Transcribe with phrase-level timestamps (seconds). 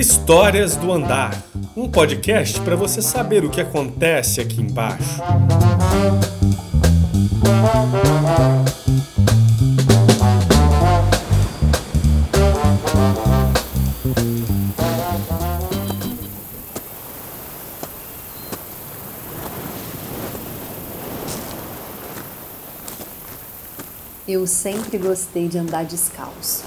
[0.00, 1.44] Histórias do Andar
[1.76, 5.20] um podcast para você saber o que acontece aqui embaixo.
[24.26, 26.64] Eu sempre gostei de andar descalço.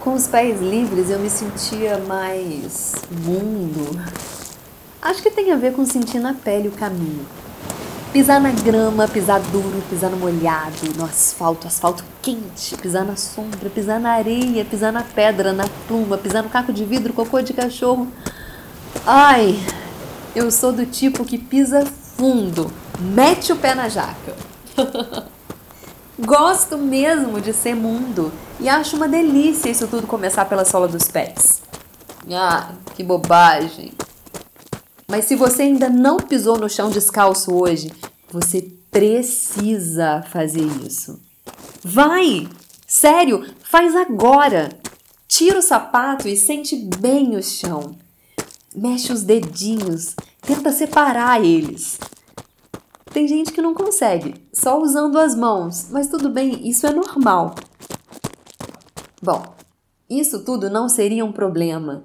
[0.00, 4.00] Com os pés livres eu me sentia mais mundo.
[5.02, 7.26] Acho que tem a ver com sentir na pele o caminho.
[8.10, 13.68] Pisar na grama, pisar duro, pisar no molhado, no asfalto, asfalto quente, pisar na sombra,
[13.68, 17.52] pisar na areia, pisar na pedra, na pluma, pisar no caco de vidro, cocô de
[17.52, 18.08] cachorro.
[19.06, 19.60] Ai,
[20.34, 21.84] eu sou do tipo que pisa
[22.16, 24.34] fundo, mete o pé na jaca.
[26.18, 31.08] Gosto mesmo de ser mundo e acho uma delícia isso tudo começar pela sola dos
[31.08, 31.62] pés.
[32.30, 33.92] Ah, que bobagem!
[35.08, 37.90] Mas se você ainda não pisou no chão descalço hoje,
[38.30, 41.18] você precisa fazer isso.
[41.82, 42.48] Vai!
[42.86, 44.68] Sério, faz agora!
[45.26, 47.96] Tira o sapato e sente bem o chão.
[48.74, 51.98] Mexe os dedinhos, tenta separar eles.
[53.12, 57.54] Tem gente que não consegue, só usando as mãos, mas tudo bem, isso é normal.
[59.22, 59.54] Bom,
[60.08, 62.04] isso tudo não seria um problema.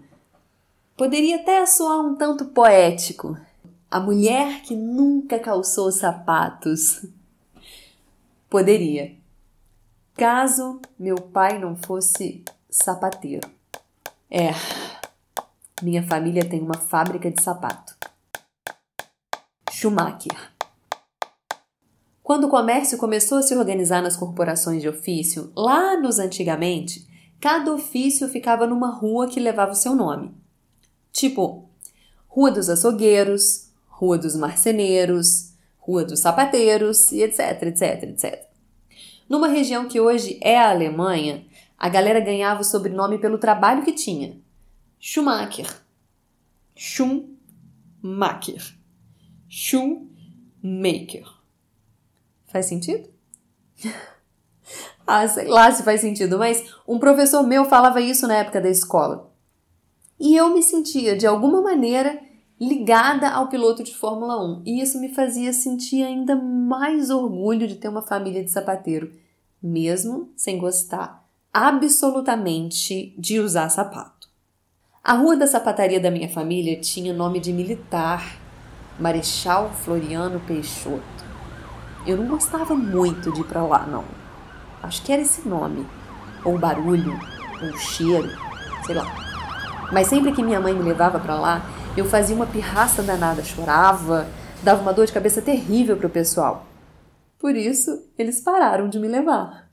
[0.98, 3.38] Poderia até soar um tanto poético.
[3.90, 7.06] A mulher que nunca calçou sapatos.
[8.50, 9.16] Poderia.
[10.14, 13.50] Caso meu pai não fosse sapateiro.
[14.30, 14.52] É,
[15.82, 17.96] minha família tem uma fábrica de sapato.
[19.72, 20.55] Schumacher.
[22.26, 27.08] Quando o comércio começou a se organizar nas corporações de ofício, lá nos antigamente,
[27.40, 30.34] cada ofício ficava numa rua que levava o seu nome.
[31.14, 31.70] Tipo,
[32.28, 38.50] Rua dos Açougueiros, Rua dos Marceneiros, Rua dos Sapateiros e etc, etc, etc.
[39.30, 41.46] Numa região que hoje é a Alemanha,
[41.78, 44.36] a galera ganhava o sobrenome pelo trabalho que tinha.
[45.00, 45.68] Schumacher.
[46.76, 48.76] Schumacher.
[49.48, 51.35] Schumacher.
[52.56, 53.10] Faz sentido?
[55.06, 58.70] ah, sei lá se faz sentido, mas um professor meu falava isso na época da
[58.70, 59.30] escola.
[60.18, 62.18] E eu me sentia, de alguma maneira,
[62.58, 64.64] ligada ao piloto de Fórmula 1.
[64.66, 69.12] E isso me fazia sentir ainda mais orgulho de ter uma família de sapateiro,
[69.62, 74.30] mesmo sem gostar absolutamente de usar sapato.
[75.04, 78.40] A rua da sapataria da minha família tinha nome de militar,
[78.98, 81.25] Marechal Floriano Peixoto.
[82.06, 84.04] Eu não gostava muito de ir para lá, não.
[84.84, 85.88] Acho que era esse nome,
[86.44, 87.20] ou barulho,
[87.64, 88.30] ou cheiro,
[88.86, 89.06] sei lá.
[89.92, 91.66] Mas sempre que minha mãe me levava para lá,
[91.98, 94.28] eu fazia uma pirraça danada, chorava,
[94.64, 96.66] dava uma dor de cabeça terrível pro pessoal.
[97.40, 99.70] Por isso, eles pararam de me levar.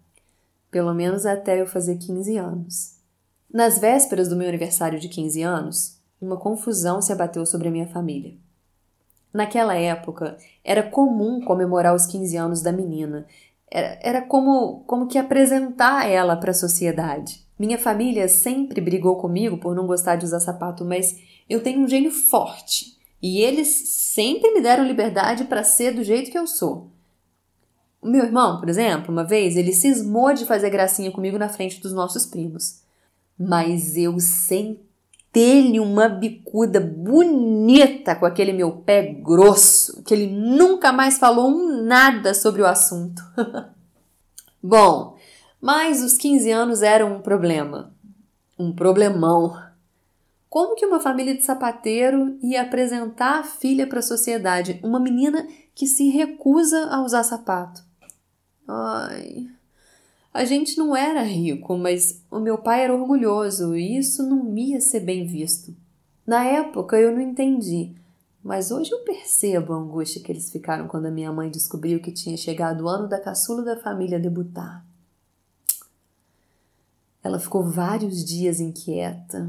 [0.70, 2.97] Pelo menos até eu fazer 15 anos.
[3.53, 7.87] Nas vésperas do meu aniversário de 15 anos, uma confusão se abateu sobre a minha
[7.87, 8.38] família.
[9.32, 13.26] Naquela época, era comum comemorar os 15 anos da menina.
[13.70, 17.43] Era, era como, como que apresentar ela para a sociedade.
[17.59, 21.88] Minha família sempre brigou comigo por não gostar de usar sapato, mas eu tenho um
[21.88, 26.91] gênio forte e eles sempre me deram liberdade para ser do jeito que eu sou.
[28.00, 31.81] O meu irmão, por exemplo, uma vez ele cismou de fazer gracinha comigo na frente
[31.81, 32.82] dos nossos primos.
[33.38, 34.91] Mas eu sempre
[35.32, 41.82] dele uma bicuda bonita com aquele meu pé grosso, que ele nunca mais falou um
[41.82, 43.22] nada sobre o assunto.
[44.62, 45.16] Bom,
[45.60, 47.93] mas os 15 anos eram um problema.
[48.59, 49.60] Um problemão.
[50.50, 54.78] Como que uma família de sapateiro ia apresentar a filha para a sociedade?
[54.82, 57.82] Uma menina que se recusa a usar sapato.
[58.69, 59.49] Ai.
[60.34, 64.81] A gente não era rico, mas o meu pai era orgulhoso e isso não ia
[64.81, 65.76] ser bem visto.
[66.26, 67.94] Na época eu não entendi,
[68.43, 72.11] mas hoje eu percebo a angústia que eles ficaram quando a minha mãe descobriu que
[72.11, 74.82] tinha chegado o ano da caçula da família debutar.
[77.23, 79.49] Ela ficou vários dias inquieta.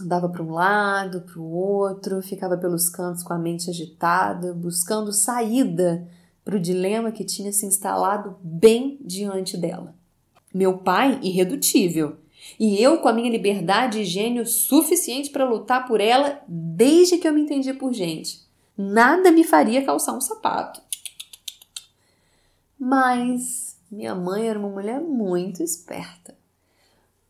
[0.00, 5.12] Andava para um lado, para o outro, ficava pelos cantos com a mente agitada, buscando
[5.12, 6.06] saída
[6.44, 9.94] para o dilema que tinha se instalado bem diante dela.
[10.52, 12.16] Meu pai, irredutível.
[12.58, 17.26] E eu com a minha liberdade e gênio suficiente para lutar por ela desde que
[17.26, 18.40] eu me entendi por gente.
[18.76, 20.80] Nada me faria calçar um sapato.
[22.78, 26.36] Mas minha mãe era uma mulher muito esperta.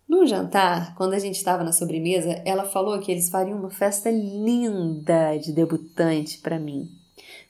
[0.09, 4.11] No jantar, quando a gente estava na sobremesa, ela falou que eles fariam uma festa
[4.11, 6.91] linda de debutante para mim,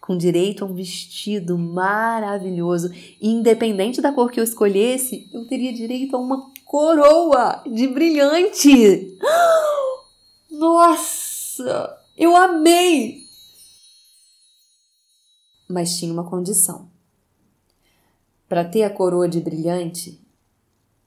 [0.00, 2.90] com direito a um vestido maravilhoso,
[3.20, 9.16] independente da cor que eu escolhesse, eu teria direito a uma coroa de brilhante.
[10.50, 13.22] Nossa, eu amei!
[15.68, 16.90] Mas tinha uma condição.
[18.48, 20.20] Para ter a coroa de brilhante,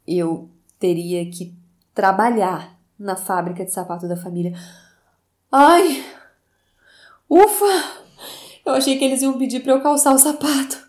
[0.08, 1.54] eu teria que
[1.94, 4.54] trabalhar na fábrica de sapato da família.
[5.52, 6.04] Ai!
[7.30, 8.05] Ufa!
[8.66, 10.84] Eu achei que eles iam pedir para eu calçar o sapato.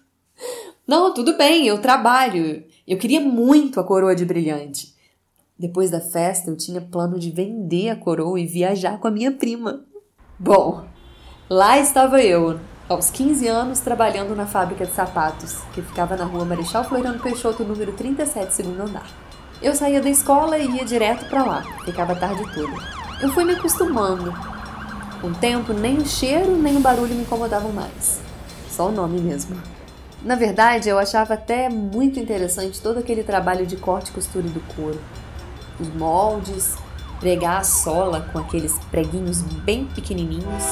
[0.86, 2.64] Não, tudo bem, eu trabalho.
[2.86, 4.94] Eu queria muito a coroa de brilhante.
[5.58, 9.32] Depois da festa, eu tinha plano de vender a coroa e viajar com a minha
[9.32, 9.84] prima.
[10.38, 10.84] Bom,
[11.50, 16.44] lá estava eu, aos 15 anos, trabalhando na fábrica de sapatos, que ficava na rua
[16.44, 19.10] Marechal Floriano Peixoto, número 37, segundo andar.
[19.60, 22.76] Eu saía da escola e ia direto para lá, ficava a tarde toda.
[23.20, 24.55] Eu fui me acostumando.
[25.20, 28.20] Com o tempo, nem o cheiro nem o barulho me incomodavam mais.
[28.70, 29.56] Só o nome mesmo.
[30.22, 34.60] Na verdade, eu achava até muito interessante todo aquele trabalho de corte e costura do
[34.74, 35.00] couro.
[35.78, 36.76] Os moldes,
[37.20, 40.64] pregar a sola com aqueles preguinhos bem pequenininhos.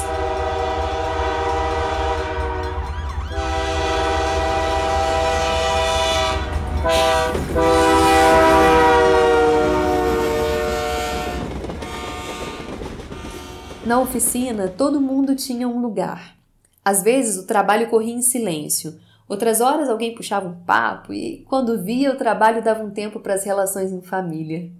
[13.86, 16.36] Na oficina, todo mundo tinha um lugar.
[16.84, 21.82] Às vezes o trabalho corria em silêncio, Outras horas alguém puxava um papo e, quando
[21.82, 24.70] via, o trabalho dava um tempo para as relações em família.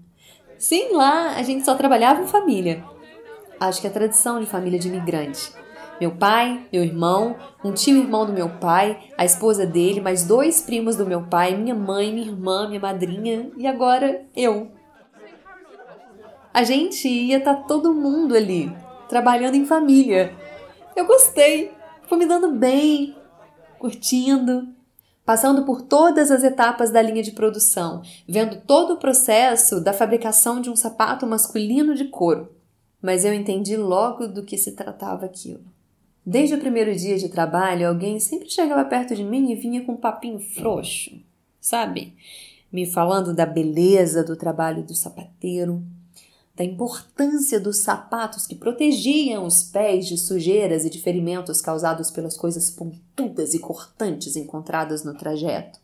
[0.59, 2.85] Sim, lá a gente só trabalhava em família.
[3.59, 5.51] Acho que é tradição de família de imigrante.
[5.99, 10.61] Meu pai, meu irmão, um tio irmão do meu pai, a esposa dele, mais dois
[10.61, 14.73] primos do meu pai, minha mãe, minha irmã, minha madrinha e agora eu.
[16.53, 18.71] A gente ia estar tá todo mundo ali,
[19.15, 20.35] trabalhando em família.
[20.97, 21.71] Eu gostei,
[22.09, 23.15] foi me dando bem,
[23.79, 24.67] curtindo,
[25.25, 30.61] passando por todas as etapas da linha de produção, vendo todo o processo da fabricação
[30.61, 32.57] de um sapato masculino de couro.
[33.01, 35.63] Mas eu entendi logo do que se tratava aquilo.
[36.27, 39.93] Desde o primeiro dia de trabalho, alguém sempre chegava perto de mim e vinha com
[39.93, 41.23] um papinho frouxo,
[41.61, 42.17] sabe?
[42.73, 45.85] Me falando da beleza do trabalho do sapateiro,
[46.57, 52.37] da importância dos sapatos que protegiam os pés de sujeiras e de ferimentos causados pelas
[52.37, 55.81] coisas pontudas e cortantes encontradas no trajeto,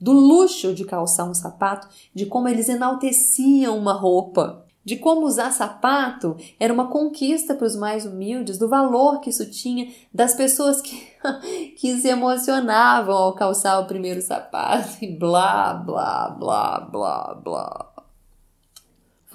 [0.00, 5.50] do luxo de calçar um sapato, de como eles enalteciam uma roupa, de como usar
[5.50, 10.80] sapato era uma conquista para os mais humildes, do valor que isso tinha, das pessoas
[10.80, 10.96] que,
[11.76, 17.95] que se emocionavam ao calçar o primeiro sapato e blá, blá, blá, blá, blá.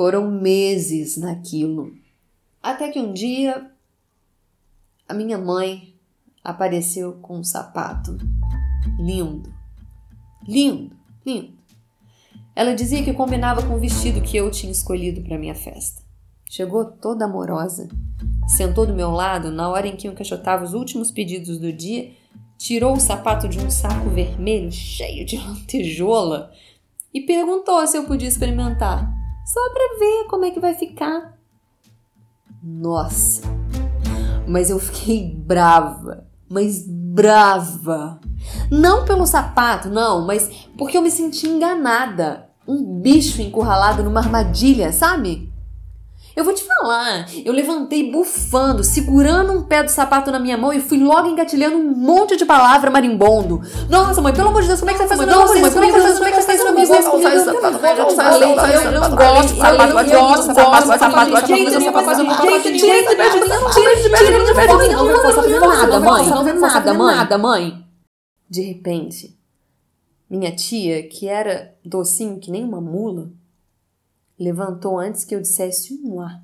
[0.01, 1.94] Foram meses naquilo.
[2.59, 3.69] Até que um dia
[5.07, 5.94] a minha mãe
[6.44, 8.18] apareceu com um sapato
[8.98, 9.53] lindo,
[10.48, 11.53] lindo, lindo.
[12.56, 16.01] Ela dizia que combinava com o vestido que eu tinha escolhido para minha festa.
[16.50, 17.88] Chegou toda amorosa,
[18.48, 22.12] sentou do meu lado na hora em que eu encaixotava os últimos pedidos do dia,
[22.57, 26.51] tirou o sapato de um saco vermelho cheio de lantejola
[27.13, 31.38] e perguntou se eu podia experimentar só para ver como é que vai ficar.
[32.63, 33.41] Nossa,
[34.48, 38.19] mas eu fiquei brava, mas brava.
[38.69, 42.50] Não pelo sapato, não, mas porque eu me senti enganada.
[42.67, 45.50] Um bicho encurralado numa armadilha, sabe?
[46.33, 50.71] Eu vou te falar, eu levantei bufando, segurando um pé do sapato na minha mão
[50.71, 53.61] e fui logo engatilhando um monte de palavra marimbondo.
[53.89, 55.29] Nossa, mãe, pelo amor de Deus, como é que você faz isso?
[55.29, 56.17] Nossa, mãe, como é que você faz isso?
[56.17, 56.67] Como é que você faz isso?
[56.67, 61.45] Eu não gosto de sapato, eu não gosto de sapato, eu não gosto sapato, sapato,
[61.45, 65.59] tira de sapato, tira de perto de mim, tira de perto de mim, não vê
[65.59, 67.85] nada, mãe, não nada, mãe, nada, mãe.
[68.50, 69.38] De repente,
[70.29, 73.29] minha tia, que era docinho que nem uma mula,
[74.41, 76.43] levantou antes que eu dissesse um ar.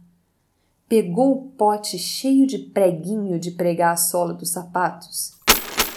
[0.87, 5.31] Pegou o pote cheio de preguinho de pregar a sola dos sapatos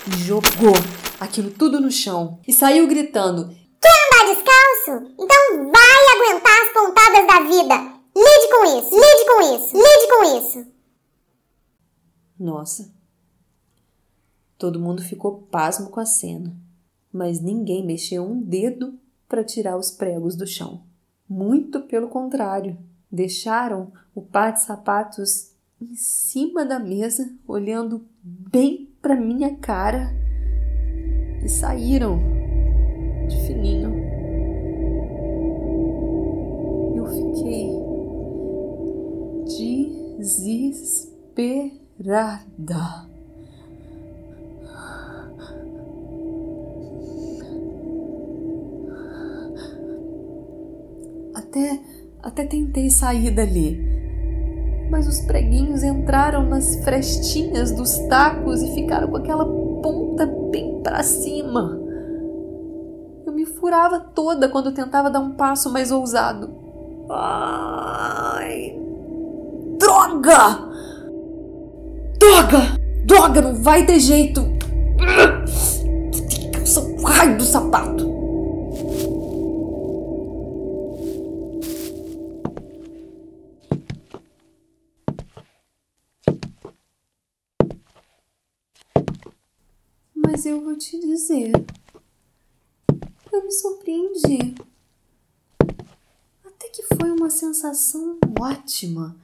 [0.08, 0.74] e jogou
[1.20, 3.48] aquilo tudo no chão e saiu gritando:
[3.80, 5.14] Quer andar descalço?
[5.18, 8.00] Então vai aguentar as pontadas da vida!
[8.16, 8.90] Lide com isso!
[8.94, 9.76] Lide com isso!
[9.76, 10.72] Lide com isso!
[12.38, 12.90] Nossa!
[14.58, 16.56] Todo mundo ficou pasmo com a cena,
[17.12, 20.89] mas ninguém mexeu um dedo para tirar os pregos do chão.
[21.30, 22.76] Muito pelo contrário,
[23.08, 30.12] deixaram o par de sapatos em cima da mesa, olhando bem para minha cara
[31.40, 32.18] e saíram
[33.28, 33.94] de fininho.
[36.96, 37.70] Eu fiquei
[40.18, 43.09] desesperada.
[51.50, 51.80] Até,
[52.22, 53.76] até tentei sair dali,
[54.88, 61.02] mas os preguinhos entraram nas frestinhas dos tacos e ficaram com aquela ponta bem para
[61.02, 61.76] cima.
[63.26, 66.54] Eu me furava toda quando tentava dar um passo mais ousado.
[67.10, 68.78] Ai!
[69.76, 70.70] Droga!
[72.16, 72.58] Droga!
[73.06, 74.40] Droga, não vai ter jeito!
[76.52, 77.99] Calçar o raio do sapato!
[90.80, 91.52] Te dizer,
[93.30, 94.54] eu me surpreendi.
[96.42, 99.14] Até que foi uma sensação ótima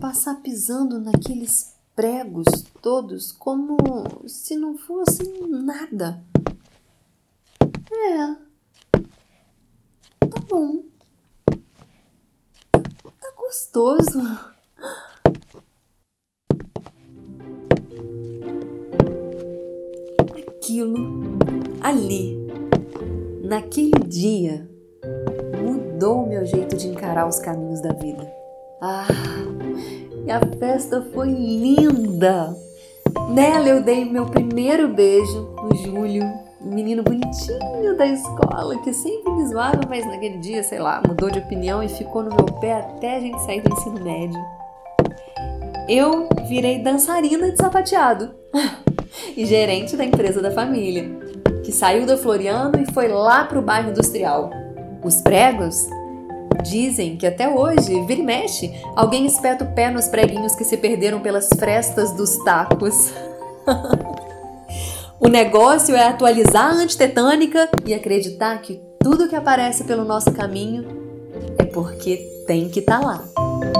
[0.00, 2.46] passar pisando naqueles pregos
[2.80, 3.76] todos como
[4.28, 6.22] se não fossem nada.
[7.90, 8.36] É.
[10.28, 10.84] Tá bom.
[12.70, 14.20] Tá gostoso.
[20.70, 20.94] Aquilo
[21.80, 22.46] ali,
[23.42, 24.70] naquele dia,
[25.60, 28.32] mudou o meu jeito de encarar os caminhos da vida.
[28.80, 29.08] Ah,
[30.24, 32.56] e a festa foi linda!
[33.30, 36.22] Nela eu dei meu primeiro beijo no Júlio,
[36.62, 41.32] um menino bonitinho da escola que sempre me zoava, mas naquele dia, sei lá, mudou
[41.32, 44.40] de opinião e ficou no meu pé até a gente sair do ensino médio.
[45.88, 48.32] Eu virei dançarina de sapateado
[49.36, 51.10] e gerente da empresa da família,
[51.64, 54.50] que saiu da Floriano e foi lá pro bairro industrial.
[55.02, 55.86] Os pregos
[56.62, 60.76] Dizem que até hoje, vira e mexe, alguém espeta o pé nos preguinhos que se
[60.76, 63.12] perderam pelas frestas dos tacos.
[65.18, 70.84] o negócio é atualizar a antitetânica e acreditar que tudo que aparece pelo nosso caminho
[71.58, 73.79] é porque tem que estar tá lá.